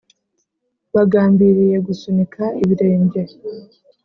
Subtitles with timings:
[0.93, 3.21] Bagambiriye gusunika ibirenge